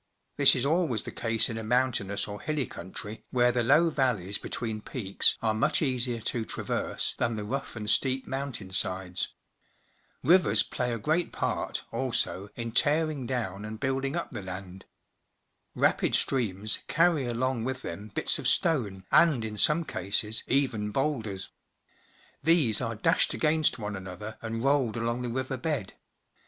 This 0.35 0.55
is 0.55 0.65
always 0.65 1.03
the 1.03 1.11
case 1.11 1.47
in 1.47 1.59
a 1.59 1.63
mountainous 1.63 2.27
or 2.27 2.41
hilly 2.41 2.65
countrv, 2.65 3.21
where 3.29 3.51
the 3.51 3.61
low 3.61 3.91
vallevs 3.91 4.41
between 4.41 4.81
30 4.81 4.81
PUBLIC 4.81 4.81
SCHOOL 4.81 5.03
GEOGRAPHY 5.03 5.13
peaks 5.13 5.37
are 5.43 5.53
much 5.53 5.81
easier 5.83 6.19
to 6.21 6.43
traverse 6.43 7.13
than 7.19 7.35
the 7.35 7.43
rough 7.43 7.75
and 7.75 7.87
steep 7.87 8.25
mountain 8.25 8.71
sides. 8.71 9.27
Rivers 10.23 10.63
play 10.63 10.91
a 10.91 10.97
great 10.97 11.31
part, 11.31 11.83
also, 11.91 12.49
in 12.55 12.71
tearing 12.71 13.27
down 13.27 13.63
and 13.63 13.79
building 13.79 14.15
up 14.15 14.31
the 14.31 14.41
land. 14.41 14.85
Rapid 15.75 16.15
streams 16.15 16.79
carry 16.87 17.27
along 17.27 17.63
with 17.63 17.83
them 17.83 18.07
bits 18.07 18.39
of 18.39 18.47
stone, 18.47 19.05
and 19.11 19.45
in 19.45 19.55
some 19.55 19.83
cases, 19.83 20.43
even 20.47 20.89
boulders. 20.89 21.51
These 22.41 22.81
are 22.81 22.95
dashed 22.95 23.35
against 23.35 23.77
one 23.77 23.95
another 23.95 24.39
and 24.41 24.63
rolled 24.63 24.97
along 24.97 25.21
the 25.21 25.29
river 25.29 25.57
bed. 25.57 25.93